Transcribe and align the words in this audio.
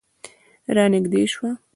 رانږدې 0.75 1.23
شوه. 1.33 1.49